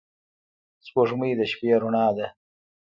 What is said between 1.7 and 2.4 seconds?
رڼا ده